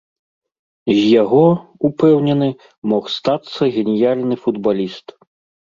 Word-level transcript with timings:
З 0.91 0.95
яго, 1.21 1.43
упэўнены, 1.89 2.49
мог 2.95 3.03
стацца 3.19 3.73
геніяльны 3.79 4.35
футбаліст. 4.47 5.07